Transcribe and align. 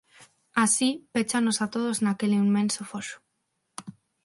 Así, 0.63 0.89
péchanos 1.13 1.57
a 1.59 1.67
todos 1.73 1.97
naquel 2.05 2.31
inmenso 2.43 2.81
foxo. 2.91 3.17